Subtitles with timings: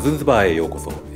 [0.00, 1.14] カズンズバーへようこそ、え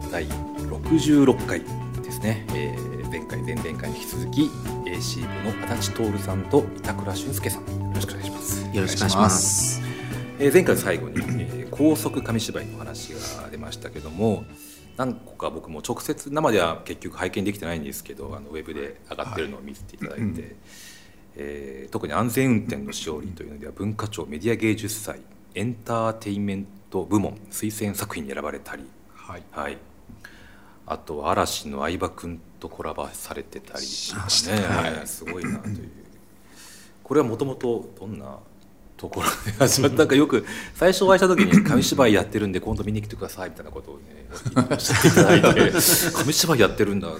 [0.00, 1.60] ー、第66回
[2.02, 4.50] ですね、えー、前回前々回に引き続き
[4.86, 7.66] AC 部の足立徹さんと板倉俊介さん。
[7.66, 8.64] よろしくお願いします。
[8.74, 9.82] よろしくお願いします。
[10.38, 14.46] えー、前回最後に、えー、高速紙芝居の話が出ましたけども
[14.96, 20.32] 何個か僕も直接生では結局拝見できてないんですけどあのウェブで上がってるのを見せていただいて、はい、
[21.36, 25.20] えー、特に安全運転の勝利というのでは文化庁メディア芸術祭
[25.54, 29.78] エンターテインメント部門推薦作品に選ばれたり、はい、はい、
[30.86, 35.88] あとは嵐の相葉君とコラボされてたりしましたね、はい、すごいなという。
[37.02, 38.38] これはもともとどんな
[38.98, 40.06] ところで始まった？
[40.06, 44.02] かよく最初お会いした時に紙芝居やってるんで今度見に来てくださいみたいなことをね
[44.70, 45.72] おっしゃっていただいて
[46.14, 47.12] 紙芝居やってるんだっ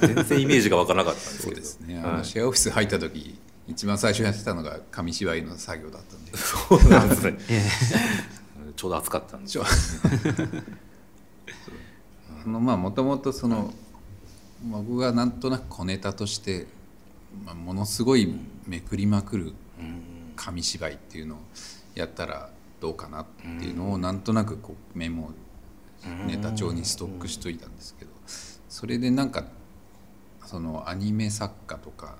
[0.00, 1.56] て全然イメージが分からなかったんですけど。
[1.56, 6.36] そうですね、はい、シェアオフィス入った時一番最初やってたのが紙芝居の作業だったんで。
[6.36, 7.38] そうなんですね
[8.76, 9.64] ちょうど暑かったんですよ。
[12.44, 13.72] あの まあもともとその、
[14.64, 16.66] 僕がなんとなく小ネタとして、
[17.44, 18.32] まあ、ものすごい
[18.66, 19.52] めくりまくる
[20.36, 21.38] 紙芝居っていうのを
[21.94, 23.26] やったらどうかなっ
[23.58, 25.30] ていうのをなんとなくこうメモ
[26.26, 28.10] ネタ帳にストックしといたんですけど
[28.68, 29.44] それでなんか
[30.46, 32.16] そのアニメ作家とか、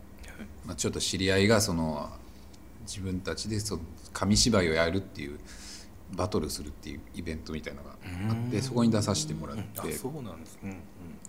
[0.64, 2.10] まあ、ちょっと知り合いがその
[2.86, 5.38] 自分たちでその紙芝居をやるっていう
[6.14, 7.96] バトルするっていうイベントみたいなのが
[8.30, 9.92] あってそこに出させてもらって。
[9.92, 10.58] そうなんです。
[10.62, 10.80] ね、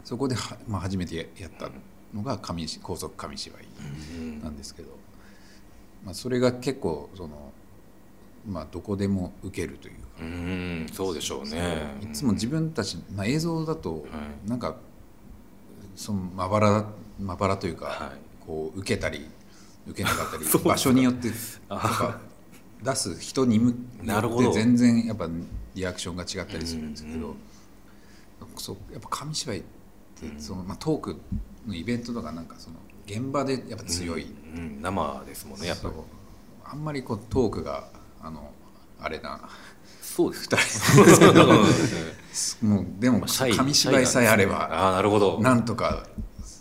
[0.03, 1.70] そこでは、まあ、初めてやった
[2.14, 4.89] のが紙高速紙芝居なんですけど、
[6.04, 7.52] まあ、それが結構その、
[8.48, 10.00] まあ、どこでも受けるというか。
[10.22, 11.95] うんそうでしょうね。
[12.02, 14.06] いつも自分たち、まあ、映像だと
[14.45, 14.76] なんか、
[15.95, 16.86] そのまばら
[17.20, 19.27] まばらというか、はい、こう受けたり
[19.88, 21.36] 受けなかったり 場所によってと
[21.76, 22.20] か
[22.83, 25.30] 出す人によって全然やっぱ
[25.76, 27.36] リアクションが違ったりするんですけど、うんうん、
[28.58, 29.66] そうやっぱ紙芝居って
[30.38, 31.22] その、まあ、トーク
[31.66, 34.23] のイベントとかなんかその現場でやっぱ強い、
[34.55, 35.92] うんうん、生ですもんねやっぱ
[36.66, 37.88] あんまりこうトークが
[38.22, 38.52] あの
[38.99, 39.49] あれな
[40.02, 40.58] そうです2
[42.60, 42.66] 人。
[42.66, 45.39] もうでも紙芝居さえあればあなるほど。
[45.42, 46.08] なんとか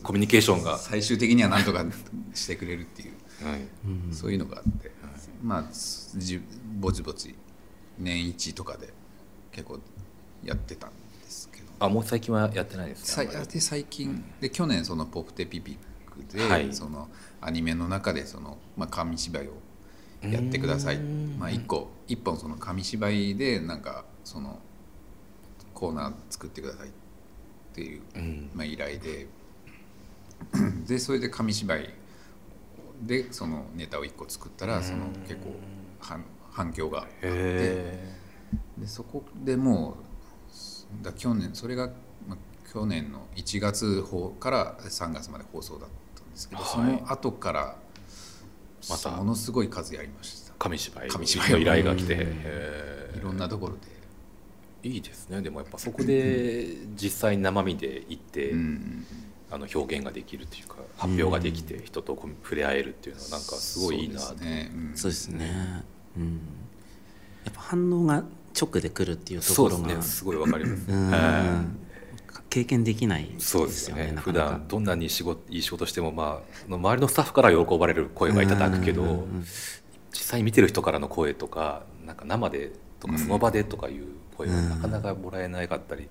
[0.03, 0.79] コミュニケーションが。
[0.79, 1.85] 最終的にはなんとか
[2.35, 3.13] してくれるっていう、
[3.47, 3.61] はい、
[4.15, 5.02] そういうのがあって、はい、
[5.43, 5.65] まあ
[6.81, 7.35] ぼちぼち
[7.99, 8.93] 年一とかで
[9.51, 9.79] 結構
[10.45, 10.97] やってたんで
[11.29, 11.67] すけど。
[11.81, 15.77] あもう最近はやってないですかで最近、うん、で去年その「ポプテピピッ
[16.11, 17.09] クで」はい、その
[17.41, 19.53] アニメの中でその、まあ、紙芝居を
[20.23, 24.61] やってください、まあ、一個一本その紙芝居でなんかその
[25.75, 26.93] コーナー作ってくださいっ
[27.75, 28.03] ていう、
[28.55, 29.27] まあ、依頼で。
[30.87, 31.95] でそれで紙芝居
[33.03, 35.55] でそのネタを一個作ったらその結構
[36.01, 38.23] 反反響があって。
[38.79, 39.97] でそこでも
[41.01, 41.89] うだ去年それが、
[42.27, 44.05] まあ、去年の1月
[44.39, 47.77] から3月まで放送だったんですけど、はい、その後から
[48.91, 50.53] またものすごい数やりました。
[50.59, 51.59] 紙芝居紙芝居の。
[51.59, 52.27] 依頼が来て
[53.17, 54.89] いろんなところで。
[54.89, 55.41] いいですね。
[55.43, 59.07] でもやっぱそこで実際生身で行って、うん、
[59.53, 64.27] あの表現ができるというか発表ができて人と触れ合えるっていうのはなんかすごいいいなと、
[64.95, 65.85] そうですね、
[66.17, 66.41] うん、
[67.45, 68.25] やっぱ反応が
[68.59, 70.87] 直でくるっていうところが、ね、すごいわかります、
[72.49, 74.15] 経験できないそうですよね。
[74.17, 76.41] 普段どんなに仕事いい仕事しても、ま
[76.71, 79.27] あ、周りのスタッフから喜ばれる声はいただくけど、
[80.13, 86.09] 実際見てる人からの声とかなんか生でとかその場でとかいう声はなかなかもらえなかったり、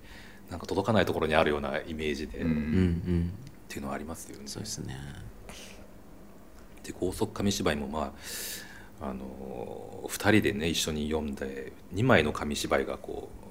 [0.52, 4.44] なんか届かないところにあるようなイメージで、っていうのはありますよね。
[4.46, 4.98] そうですね。
[6.84, 8.14] で高速紙芝居もま
[9.02, 13.42] ああの2人でね一緒に読んで2枚の紙芝居がこう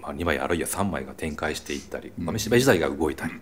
[0.00, 3.32] まあ、2枚あるいは3枚が展開していったり豆芝居自体が動いたり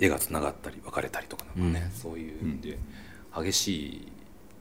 [0.00, 2.76] 絵がつながったり分かれたりとかなんかね、そういうんで
[3.32, 4.08] 激しい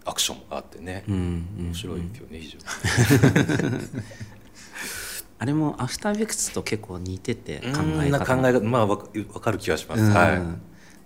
[0.05, 2.63] アクションがあってね、面白いですよね非常に。
[5.41, 8.37] あれもアフターベクツと結構似てて考え方。
[8.37, 10.41] 考え方まあ分かる気がします、はい、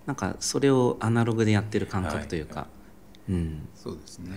[0.05, 2.67] なんかそれをアナログでやってる感覚というか、は
[3.29, 4.31] い、うん、そうですね。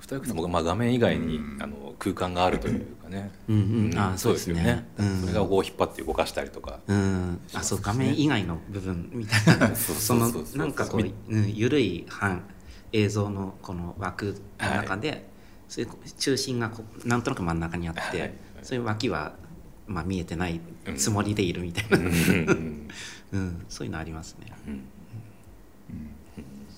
[0.00, 4.88] フタークもまあ画面以外に、あの空間があるというかね、うんうん、あそうですよね、
[5.20, 9.70] それがこう引っ張って動かしたりとか、うん、あそう画面以外の部分みたいな。
[9.76, 12.42] そのなんかこう、うん、緩い半
[12.90, 15.24] 映像のこの枠の中で、はい、
[15.68, 18.34] そういう中心がこうなんとなく真ん中にあって、はい、
[18.64, 19.43] そういう脇は
[19.86, 20.60] まあ見えてない
[20.96, 24.52] つもりでいるみたいな、うん、そういうのありますね。
[24.68, 24.84] うん。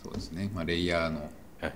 [0.02, 1.30] そうですね、まあ、レイヤーの、
[1.60, 1.72] はい、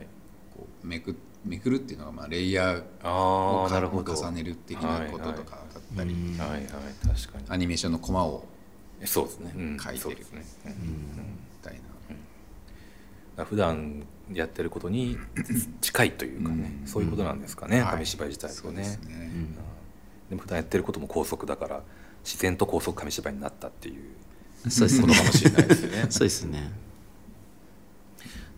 [0.54, 6.62] こうめくめくるっていうのがまあレイヤーを重ねる的なこととかだったり、はいはい、
[7.06, 7.44] 確かに。
[7.48, 8.44] アニメーションのコマを
[9.04, 10.42] そうですね、書いてるみ
[11.62, 11.80] たい
[13.36, 15.16] な、普段やってることに
[15.80, 18.98] 近いというかね、そういうことなんですかね、紙芝居自体はね,、で
[20.36, 21.82] も普段やってることも高速だから
[22.24, 24.04] 自然と高速紙芝居になったっていう
[24.64, 26.06] ことかもしれないですよね。
[26.10, 26.72] そうですね。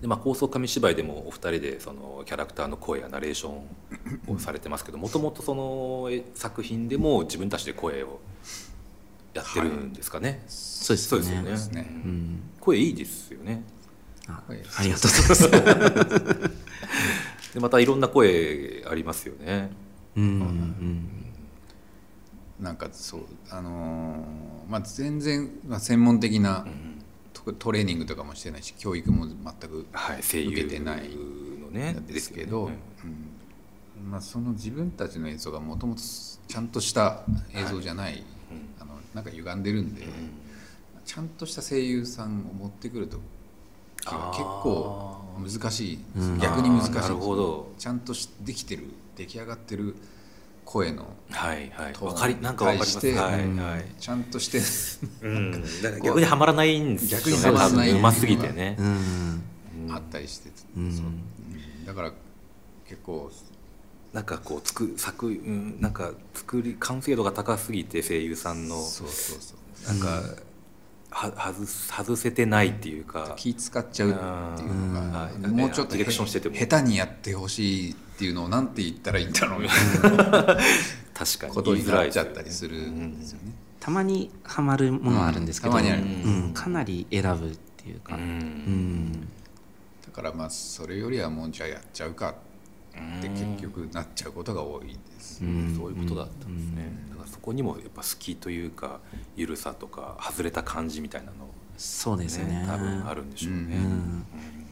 [0.00, 8.18] でまあ、高速紙芝居でもお二人でそのキャラクターの声やナレーションをされてますけどもともとその作品でも自分たちで声を
[9.32, 13.62] やってるんですかね、はい、そうですよねですね、うん、声いいですよね。
[14.26, 16.52] あありがとうございます。
[17.54, 19.70] でまたいろんな声ありますよね。
[20.16, 21.21] うん、うん
[22.62, 23.20] なんかそう
[23.50, 26.92] あのー、まあ全然、まあ、専門的な、うん
[27.58, 29.34] トレーニングとかもしてないし教育も全
[29.70, 31.10] く受けてない
[31.60, 34.10] のねですけど、うん。
[34.10, 37.22] まあ、その自分たちの映像がもともとちゃんとした
[37.54, 38.24] 映像じゃない、はい、
[38.80, 40.10] あのなんか歪んでるんで、うん、
[41.04, 43.18] ちゃんとした声優さんを持ってくると
[43.96, 45.98] 結構難しい、
[46.40, 49.94] 逆に難しいちゃんとできてる出来上がってる
[50.64, 52.04] 声のはいはい。
[52.04, 54.60] わかりなんかわかります、はいはい、ちゃんとして、
[56.02, 57.24] 逆にはまらないんですよね。
[57.24, 57.90] 逆にはまらない。
[57.90, 59.42] うますぎてね、うん、
[59.90, 61.20] あったりして、うん、
[61.86, 62.12] だから
[62.86, 63.30] 結構
[64.12, 68.80] なんかこうつく作、うん、なんか作り完成度が高すぎて声優さんの。
[68.82, 69.88] そうそうそう。
[69.88, 70.22] なんか、
[71.10, 73.34] は外外せてないっていうか。
[73.36, 74.12] 気使っちゃうっ
[74.56, 76.54] ていうのが、うん、もうちょっとディレクションしてても。
[76.54, 79.74] 下手にやってほしいっていうのをなんて言ったらいいんだろうみた
[80.08, 80.56] いな。
[81.12, 81.54] 確かに。
[81.54, 83.52] ことになっちゃったりするんですよね。
[83.80, 88.16] たまにはまるものはあるんですけど、うん、かなり選ぶっていうか、
[90.06, 95.48] だからまあそれよりはもうじゃあやっちゃうかって結局なっちゃうことが多いです、そう
[95.90, 99.00] いうことだったんですね、だからそこにもやっぱ好きというか
[99.34, 101.32] 緩さとか外れた感じみたいなの
[101.76, 102.64] そうですね。
[102.68, 103.78] 多分あるんでしょうね、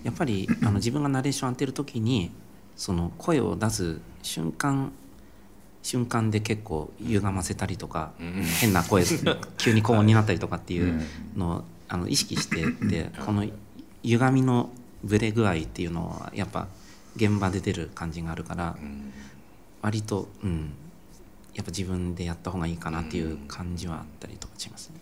[0.04, 2.30] やっぱりあの自分がナレーション当てる時に
[2.80, 4.90] その声を出す瞬間
[5.82, 9.04] 瞬間で結構歪ませたりとか、うん、変な声
[9.58, 11.02] 急に高音になったりとかっていう
[11.36, 13.44] のをあの意識してでこの
[14.02, 14.70] 歪みの
[15.04, 16.68] ブレ具合っていうのはやっぱ
[17.16, 18.78] 現場で出る感じがあるから
[19.82, 20.72] 割と、うん、
[21.52, 25.00] やっぱ自分でやった方がいいかなっていう感じはあったりとかしますね。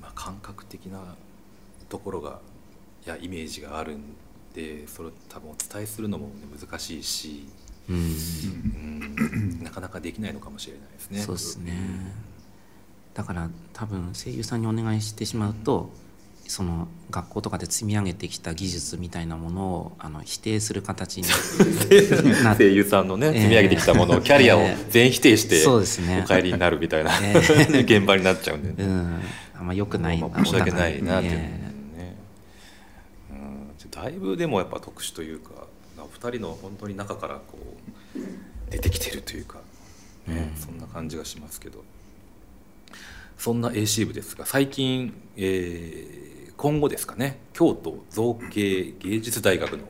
[0.00, 1.14] まあ、感覚的な
[1.90, 2.40] ところが
[3.04, 4.00] やイメージがあるん
[4.56, 7.46] でそれを多分お伝えするのも、ね、難しいし、
[7.90, 11.20] うん、うん、なかなかできないのかもしれないですね。
[11.20, 11.74] そうですね。
[13.12, 15.90] だから多分声優さんにお願いしてしまうと、
[16.48, 21.24] その学校とかで積み上げてきた技術みたいなものをあの否定する形に
[22.56, 29.20] 声優さんのね、積み上げてきたものをキャリアを全否定して、そうですね、お帰りになるみたいな、えー、現場になっちゃうんで、ね、うん、
[29.58, 31.55] あんまよくないな、まあ、申し訳ないなっていう、ね、
[33.96, 35.66] だいぶでもやっぱ特殊というか
[35.96, 37.58] 2人の本当に中からこ
[38.16, 39.58] う出てきてるというか、
[40.26, 41.82] ね、うん、そんな感じがしますけど。
[43.38, 49.84] そんな AC 部ですが最近、えー、今後ですかね京都造形芸術大学の、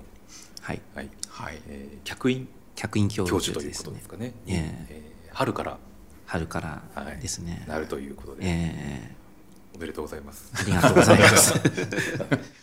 [0.63, 0.81] はい。
[0.95, 1.11] はい。
[1.29, 1.59] はい。
[1.69, 4.55] えー、客員客員教授ということですかね、えー、
[4.91, 5.79] えー、春から。
[6.27, 10.51] 春からですね、はい、なるということで、えー、おめでとうございます。
[10.55, 11.55] ありがとうございます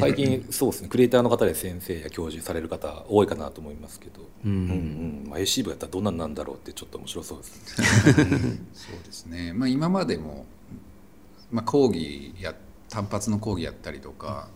[0.00, 4.52] 最近そうですねクリエイターの方で先生や教授される方多いかなと思いますけど、うん。
[4.52, 5.30] うんうん。
[5.30, 8.26] まあ、AC 部やったらどんなんなんだろうってちょっと面白そうですね。
[8.74, 10.46] そうですね、まあ、今までも、
[11.50, 12.54] まあ、講義や
[12.88, 14.48] 単発の講義やったりとか、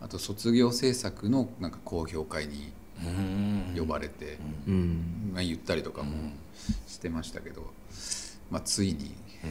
[0.00, 2.72] あと卒業制作のなんか公表会に
[3.76, 6.14] 呼ばれて、うん、まあ、言ったりとかも
[6.86, 7.70] してましたけど、
[8.50, 9.46] まあ、ついに、う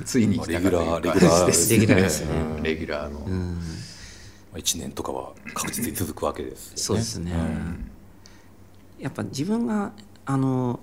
[0.00, 0.70] ん、 ついに来たかというか。
[0.70, 2.60] レギュラーレギュラーですね。
[2.62, 3.20] レギュラーの。
[3.20, 3.60] うん
[4.58, 7.90] 1年とかは確実に続くわけです、ね、そうですね、うん、
[8.98, 9.92] やっぱ自分が
[10.26, 10.80] あの、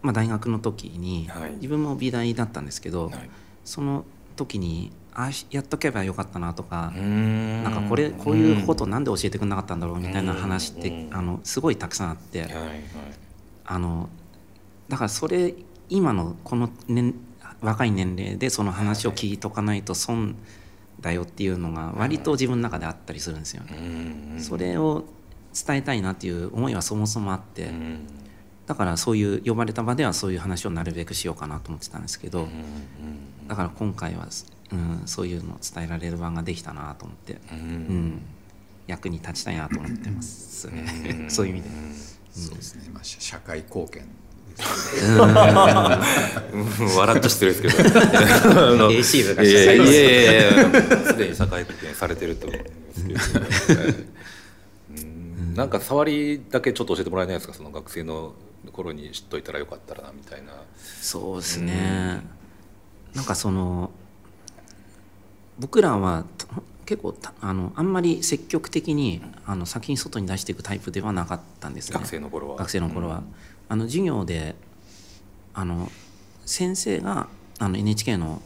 [0.00, 3.30] まあ、大学の時に、はい、自分も美大だったんですけど、はい、
[3.64, 4.04] その
[4.36, 7.62] 時にあやっとけばよかったなとかん。
[7.62, 12.80] なんかこれこういうことなんで教えてくれなかったんだろうみたいな話ってあのすごいたくさんあって、はいはい、
[13.66, 14.08] あの
[14.88, 15.54] だからそれ
[15.90, 17.14] 今のこの年
[17.60, 20.34] 若い年齢でその話を聞いとかないと損、はい
[21.02, 25.04] だよっていうのが割と自分の中であったりするんですよ、ね、それを
[25.52, 27.70] 伝えたいなっていう思いはそもそもあって、
[28.66, 32.48] だからそういう呼ばれた場ではそういう話をなるべくしようかなと思ってたんですけど、
[33.48, 34.28] だから今回は、
[34.72, 38.22] うん、そういうのを伝えられる場ができたなと思って、うん。
[38.86, 40.68] 役に立ちたいなと思ってます。
[40.68, 41.70] ね そういう意味で、
[42.32, 44.06] そうですね、まあ、社会貢献
[46.96, 47.88] 笑っとしてるんですけど。
[48.88, 50.68] AC 部がいやいやいや
[51.06, 52.64] すでに社会貢献されてると思うん
[53.08, 53.90] ですけど、
[55.54, 57.54] なんか触りだけちょっと教えてもらえないですか？
[57.54, 58.34] その学生の
[58.72, 60.52] 頃に知っといたらよかったらなみたいな。
[60.78, 62.22] そうですね、
[63.12, 63.90] うん、なんかその
[65.58, 66.24] 僕らは
[66.86, 71.94] 結構あのあんまり積極的にあの先に外に出していくタイプではなかったんですね。
[71.98, 72.56] 学生の頃は。
[72.56, 73.34] 学生の頃は、うん、
[73.72, 74.54] あの授業で
[75.54, 75.90] あの
[76.44, 78.42] 先生があの NHK の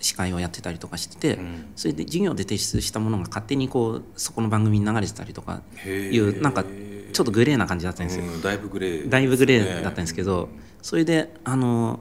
[0.00, 10.48] 司会をやってたりとかしてて、うん、それで授業で提出したものが勝手にこうそこの番組に流れてたりとかいうなんかちょっとグレーな感じだったんですよ、うん、だいぶグレー、ね、だいぶグレーだったんですけど、
[10.82, 12.00] それであの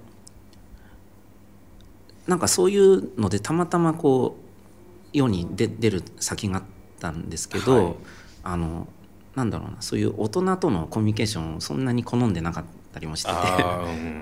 [2.26, 6.64] なんかそういうのでたまたまこう世に出出る先があっ
[7.00, 7.96] たんですけど、はい、
[8.42, 8.88] あの
[9.36, 13.36] なんだろうなそういう大人とのコミュニケーションをそんなに好んでなかったりもしてて、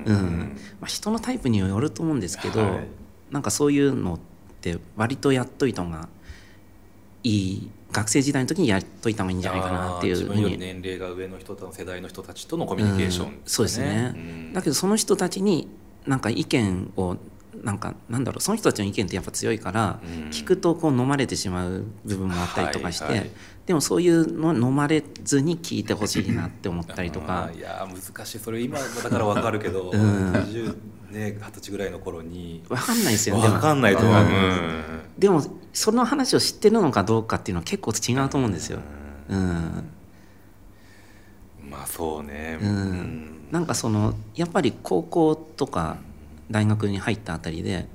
[0.06, 2.88] うん、まあ、人のタイプによると思うんですけど、はい、
[3.30, 4.20] なんかそういうのっ
[4.62, 6.08] て割とやっといた方が
[7.24, 13.34] いい学生時代の時にやっといた方がいいんじゃないかなっていう自分より年齢が上の人と世代の人たちとのコミュニケーション、ね。
[13.34, 15.68] うん、そうですね、うん、だけどその人たちに
[16.08, 17.18] なんか意見を
[17.64, 20.00] なんかなんだろうその人たちの意見ってやっぱ強いから、
[20.32, 23.32] 聞くとこう飲まれてしまう部分もあったりとかして、はいはい、
[23.66, 27.52] でもそういうの飲まれずに聞いてほしいなって思ったりとか。
[27.56, 28.40] いや難しい。
[28.40, 30.76] それ今だから分かるけど、うん、20
[31.12, 32.64] ね二十歳ぐらいの頃に。
[32.68, 33.48] 分かんないですよね。
[33.48, 34.84] 分かんないと思う、うん、
[35.20, 35.44] でも
[35.74, 38.80] その話を知ってるのかどうかっていうのは結構違うと思うんですよ、
[39.30, 39.90] うん、
[41.70, 45.98] まあそうね、うん、なんかそのやっぱり高校とか
[46.52, 47.88] 大学に入ったあたりで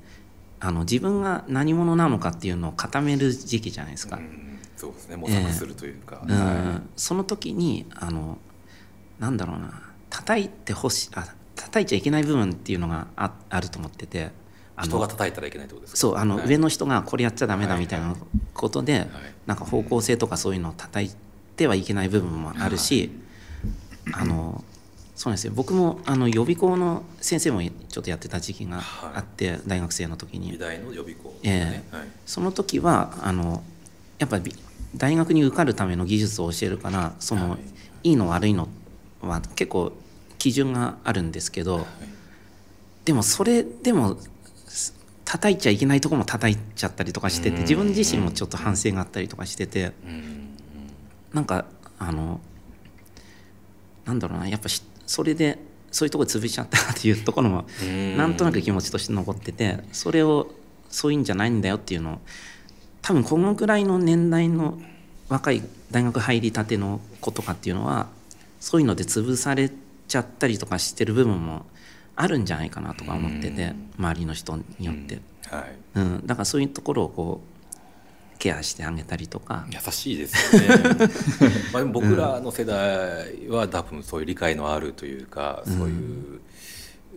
[0.59, 5.17] あの自分が何者なのかっていうのを固める時期じゃないですか、うん、そうですね。
[5.17, 8.39] 模索するというか、えー、うん、その時にあの
[9.19, 9.83] なんだろうな。
[10.09, 14.31] 叩いてほしいあ叩いちゃいけない部分っていうのがああると思ってて
[14.83, 15.99] 人が叩いたらいけないってことですか？
[15.99, 18.15] そうあの、はい、上の人がこれやっちゃダメだみたいな
[18.55, 19.01] ことで、はい。
[19.01, 19.11] はい、
[19.47, 21.11] なんか方向性とかそういうのを叩い
[21.57, 23.11] てはいけない部分もあるし、
[24.13, 24.65] あの
[25.17, 25.53] そうですよ。
[25.57, 28.83] 僕もあの予備校の先生もちょっとやってた時期が
[29.15, 30.53] あって、大学生の時に。
[30.53, 31.83] 美大の予備校、ね、え。
[31.91, 33.63] ー、その時はあの
[34.19, 34.55] やっぱり
[34.95, 37.59] 大学に受かるための技術を教えるからその、
[38.05, 38.13] い。
[38.13, 38.69] いの悪いの
[39.23, 39.93] は結構
[40.39, 41.85] 基準があるんですけど、はい、
[43.05, 44.19] でもそれでも
[45.25, 49.93] 叩いちゃいけないとこも叩いちゃったりとかしてて自分自身もちょっと反省があったりとかしてて
[51.33, 51.65] なんか
[51.99, 52.41] あの
[54.05, 54.69] なんだろうなやっぱ
[55.07, 55.59] それで
[55.91, 57.65] そういうとこ潰しちゃったっていうところも
[58.17, 60.49] なんとなく気持ちとして残っててそれを
[60.91, 62.19] そういうんじゃないんだよっていうのを
[63.03, 64.79] 多分このぐらいの年代の
[65.29, 68.09] 若い大学入りたての子とかっていうのは
[68.61, 69.71] そういうので潰され
[70.09, 71.67] ちゃったりとかしてる部分も
[72.15, 75.77] あるんじゃないかなとか思ってて周りの人によって、はい。
[75.95, 77.56] うん、だからそういうところをこう
[78.47, 79.67] ケアしてあげたりとか。
[79.71, 81.09] 優しいですよね。
[81.73, 86.41] まあでも僕らの世代は多分そういう理解のあるというか、うん、そういう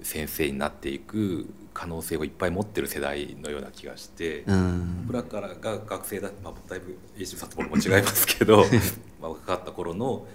[0.01, 8.65] 先生になっていく可能性をいっぱい持ってる世代のような気がして、うん、僕らからが学生だ、まあ、だいぶ石里も違いますけど
[9.21, 10.25] まあ若かった頃の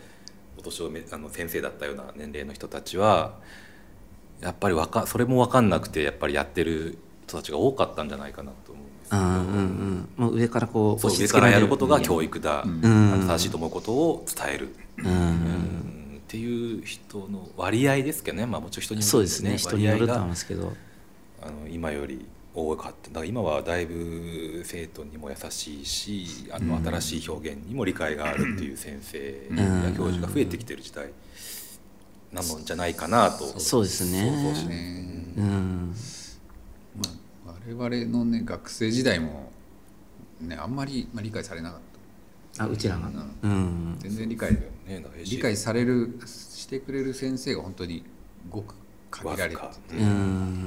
[0.56, 3.34] お年をめあの先生だったような年齢の人たちは
[4.40, 8.63] やっぱりわかそれも分かんなくてやっぱりやってる人たちが多かったんじゃないかなと
[9.10, 10.24] 思うんうんうん。
[10.24, 19.56] もう上からこう上からやることが教育だ、うん、正しいと思うことを伝える、うん、っていう人の割合ですけどね、まあ、もちろん人による、ね、そうですね。
[19.58, 20.72] 人によると思いますけど。
[21.42, 23.08] あの今より多かった。
[23.08, 29.18] だから今はだいぶ生徒にも優しいしあの新しい表現にも理解があるっていう先生
[29.54, 31.10] や教授が増えてきてる時代。
[32.32, 34.26] なのじゃないかなとそうですね。
[35.36, 35.96] うん、まあ、
[37.66, 39.50] 我々のね学生時代も
[40.40, 41.80] ねあんまり、まあ、理解されなかっ
[42.56, 42.64] た。
[42.64, 43.10] あうちらが、
[43.42, 44.52] うん、全然理解、
[44.86, 48.04] ね、理解されるしてくれる先生が本当に
[48.48, 48.76] ごく
[49.10, 49.94] 限られてて、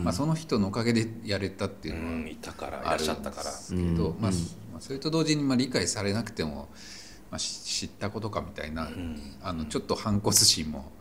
[0.04, 3.52] まあ、その人のおかげでやれたっていうのは、いたからいらっしゃったから。
[3.70, 4.32] けど、まあ、
[4.82, 6.68] それと同時にまあ理解されなくても
[7.30, 10.92] まあ、知ったことかみたいな、うん、あのちょっと反骨心も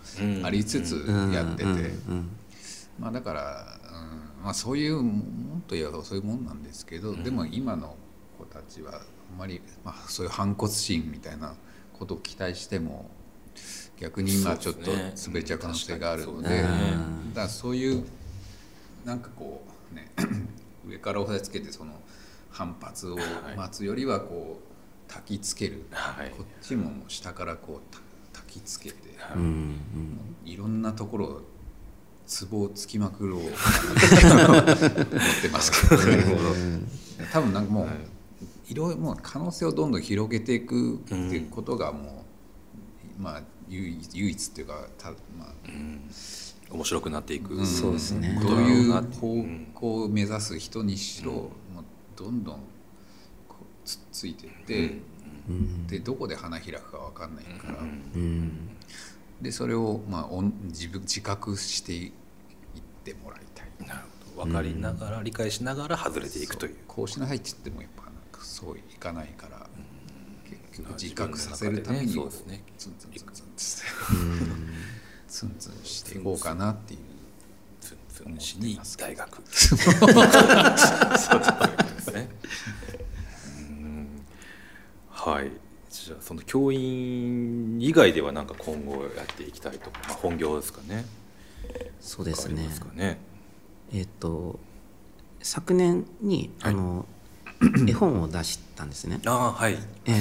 [0.43, 1.67] ありつつやってて、
[2.99, 3.86] まあ、だから、うん
[4.47, 5.11] まあ、そういうも
[5.57, 7.97] んといえばそういうもんなんですけど、でも今の
[8.38, 11.57] 子たちはあんまり、まあ、そういう反骨心みたいな
[11.99, 13.11] ことを期待しても
[13.99, 18.05] 逆に今ちょっと滑っちゃう可能性があるので、ね、だからそういう
[19.05, 20.12] なんかこうね
[20.87, 22.00] 上から押さえつけてその
[22.49, 23.17] 反発を
[23.57, 27.97] 待つよりはこう焚きつける、はい、こっちも下からこう
[28.33, 28.97] 焚きつけて、
[29.35, 29.43] うん。
[29.43, 31.43] うん、いろんなところ
[32.26, 33.40] ツボをつきまくろう。
[33.40, 33.50] 思っ
[35.42, 36.02] てますけど、
[37.33, 42.25] 多分なんかもう、はい、いろいろもう可能性をどんどん広げていくっていうことがも
[43.14, 46.00] う、うん、まあ唯一っていうかたまあ、うん。
[46.68, 48.38] 面白くなっていく、うん、そうですね。
[48.42, 51.85] どういう方向を目指す人にしろ、うん、もう
[52.16, 52.61] どんどん
[53.85, 54.99] つっついていって、
[55.49, 57.78] うん、でどこで花開くか分かんないから、
[59.40, 62.12] でそれを、まあ、自分自覚していっ
[63.05, 63.66] てもらいたい。
[63.87, 64.00] なる
[64.35, 64.45] ほど。
[64.45, 66.76] 分かりながら、理解しながら外れていくという。
[66.87, 69.66] こうしなさいって言ってもやっぱなんかそういかないから、
[70.71, 72.62] 結局自覚させるために、ね、そうですね。
[72.78, 73.47] ツンツンツンツン
[75.28, 77.00] ツンツンしていこうかなっていう
[77.81, 79.43] ツンツンしに大学。
[79.52, 79.85] そうで
[82.00, 82.28] すね。
[85.11, 85.50] はい
[86.26, 91.04] その教員以外ではなんか今後やっていきたいとか、まあ、本業ですかね。
[92.00, 92.68] そうですね。
[92.68, 93.18] すね。
[93.95, 94.59] えっ、と
[95.40, 97.06] 昨年に、はい、あの
[97.88, 99.21] 絵本を出したんですね。
[99.25, 99.75] あはい。
[99.75, 100.12] ええ。
[100.12, 100.16] ー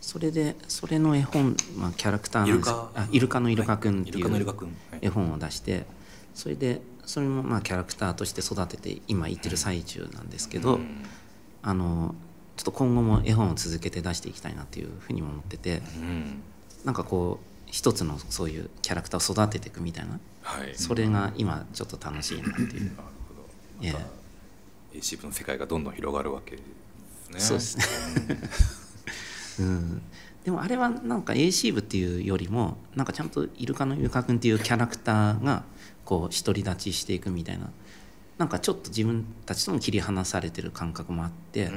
[0.00, 2.70] それでそれの絵本、まあ、キャラクターなんです。
[2.70, 4.66] あイルカのイルカくんっていう
[5.00, 5.84] 絵本を出して、
[6.34, 10.80] それでそれもまあキャラクターとして育てて今言ってる最中なんですけど、
[11.62, 12.16] あの
[12.56, 16.42] ちょっと今後も絵本を続けて出していきたいなっていうふうにも思ってて、うん、
[16.84, 22.84] なんかこう一つのそういうキャラクターを育てていくみたいな、はい、それが今ちょっと楽しいなっていう。
[22.84, 22.96] なる
[23.28, 23.34] ほ
[23.84, 23.98] ど。
[23.98, 24.00] ま、
[25.00, 26.62] シープの世界がどんどん広がるわけで
[27.24, 27.40] すね。
[27.40, 28.38] そうですね。
[29.60, 30.02] うん、
[30.44, 35.64] でもあれはなんか AC 部っていうよりもなんかちゃんとイルカのイルカ君っていうキャラクターが
[36.04, 37.70] こう独り立ちしていくみたいな
[38.42, 41.70] なんかちょっと自分たちとも切り離されてる感覚もあって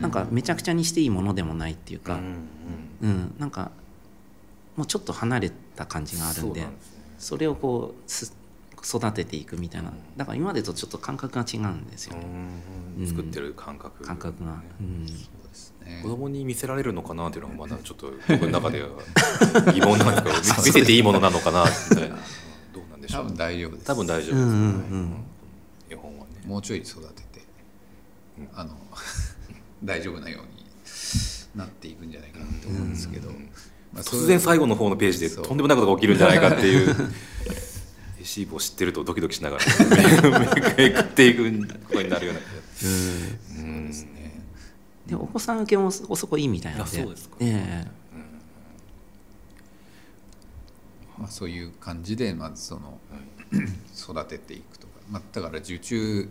[0.00, 2.20] なんかめちゃくちゃにしていいものでもないっていうか
[3.02, 3.72] うんなんか
[4.76, 6.64] もうちょっと離れた感じがあるんで
[7.18, 9.92] それをこう育てていくみたいな。
[10.16, 12.14] だから今までとちょっと感覚が違うんですよ、
[13.04, 14.04] 作ってる感覚。
[14.04, 15.06] 感覚が、うん。
[16.02, 18.88] 子供に見せられるのかなっていうのがまだちょっと僕の中では
[19.72, 22.16] 疑問なんですけど見せていいものなのかなみたいな
[22.72, 23.24] どうなんでしょう。
[23.24, 25.31] 多分大丈夫です多分大丈夫です、うんうん、絵本はね
[26.46, 27.42] もうちょい育てて、
[28.54, 28.76] あの
[29.84, 30.64] 大丈夫なように
[31.54, 33.30] なっていくんじゃないかなと思うんですけど、
[33.92, 36.94] まあ、突然最後の方のページでとんでもないことが起きるんじゃないかっていう。
[38.18, 39.64] レシーブを知ってるとドキドキしながら
[40.76, 42.40] めくっていくことになるような。
[42.40, 44.40] ですね。
[45.08, 47.84] でお子さん受けもそこいいみたいなそうですか、え
[51.18, 52.98] まあ、そういう感じでまずその、
[53.98, 54.86] 育てていくと。
[54.86, 56.28] か、まあ、だから受注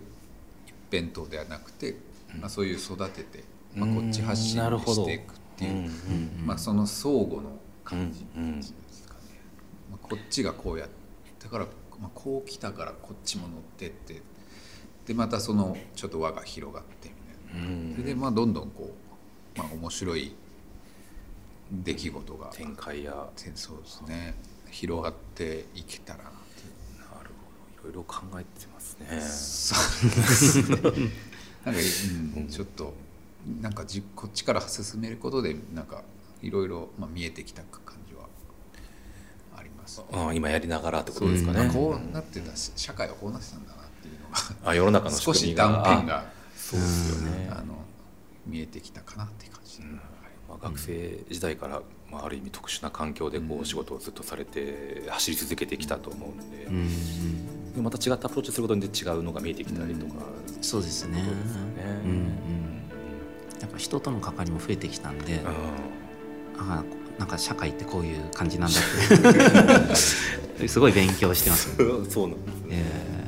[0.66, 1.96] 一辺倒ではなくて、
[2.40, 3.44] まあ、そういう育てて、
[3.76, 5.92] まあ、こっち発信していくっていう、
[6.44, 8.26] まあ、その相互の感じで
[8.64, 9.20] すかね、
[9.92, 10.90] まあ、こっちがこうやっ
[11.40, 11.66] たから、
[12.00, 14.22] まあ、こう来たからこっちも乗ってって
[15.06, 17.12] でまたそのちょっと輪が広がって
[17.96, 18.92] それでまあどんどんこ
[19.56, 20.34] う、まあ、面白い
[21.72, 23.30] 出来事が展開や。
[23.56, 24.36] そうですね。
[24.70, 29.08] 広がっていけたらなっていうなるほどいろいろ考えてますね。
[29.22, 29.76] そ
[30.08, 31.12] うですね。
[31.66, 31.82] なんか、
[32.38, 32.94] うん、ちょっと
[33.62, 36.04] なんかじこっちから進めることでなんか
[36.42, 38.26] いろいろ、まあ、見えてきた感じは
[39.58, 47.50] あります、ね、あ今やりながらってことですかね、こうなってた社会はこうなってたんだなっていうのがあ世の中の少し断片がそうですよね。
[47.52, 47.76] あの
[48.46, 50.02] 見えてきたかなっていう感じ、うん
[50.50, 56.88] まあ、学生時代から、まあ、ある意味特殊な環境でこう仕事をずっとされて走り続けてきたと思うので、うん、
[57.78, 61.28] また違ったアプローチすることで違うのが見えてきたりとか、うん、そうですね、ね、
[62.04, 62.26] うんうん、
[63.62, 65.48] やっぱ人との関わりも増えてきたんで、うん、
[66.58, 66.84] あ
[67.18, 69.88] なんか社会ってこういう感じなんだっ
[70.58, 71.76] て すごい勉強してます、ね、
[72.10, 73.22] そうなんですね、えー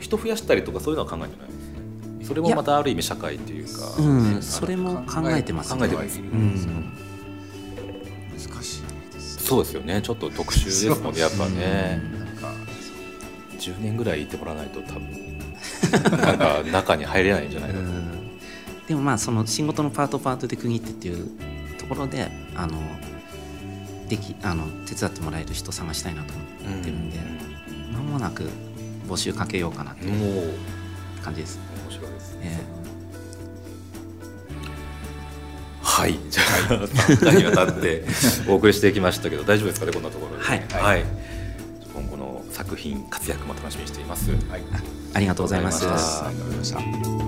[0.00, 4.02] 人増やしたりとかそういうのは考えてないそれもまたある意味社会っていうか、う
[4.38, 6.92] ん、それも考えてます、ね、考えてます、うん、
[8.32, 8.82] 難しい
[9.20, 10.02] そうですよね。
[10.02, 12.02] ちょっと特殊ですのでやっぱね、
[13.58, 15.38] 10年ぐらいいてもらわないと多分
[16.22, 18.30] なんか中に入れないんじゃないかと、うん、
[18.86, 21.30] でもまあその仕事のパートパートで区切ってっていう
[21.78, 22.78] ところであの
[24.08, 26.32] できあの手伝ってもらえる人探したいなと
[26.64, 27.18] 思ってるんで、
[27.92, 28.48] 間もなく
[29.06, 30.54] 募集かけようかなっていう
[31.22, 31.58] 感じです。
[31.84, 32.60] 面白いですね。
[35.82, 36.46] はい、じゃあ
[36.86, 38.04] 3回にわたって
[38.48, 40.42] お送りしてきましたけど大丈夫ですかねこんなところで。
[40.44, 40.64] はい。
[40.70, 41.04] はい。
[42.68, 44.30] 作品活躍も楽しみにしています。
[44.30, 44.62] はい。
[45.14, 45.86] ありがとうございます。
[45.88, 47.27] ありがとうございました。